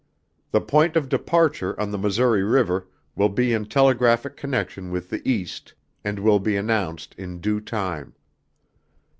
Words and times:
The 0.49 0.61
point 0.61 0.95
of 0.95 1.09
departure 1.09 1.79
on 1.79 1.91
the 1.91 1.97
Missouri 1.99 2.41
River 2.41 2.87
will 3.15 3.29
be 3.29 3.53
in 3.53 3.65
telegraphic 3.65 4.35
connection 4.35 4.89
with 4.89 5.11
the 5.11 5.21
East 5.29 5.75
and 6.03 6.17
will 6.17 6.39
be 6.39 6.57
announced 6.57 7.13
in 7.19 7.39
due 7.39 7.59
time. 7.61 8.15